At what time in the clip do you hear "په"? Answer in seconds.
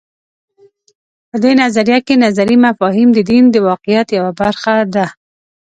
1.29-1.35